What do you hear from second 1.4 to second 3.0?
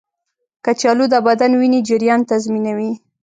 وینې جریان تنظیموي.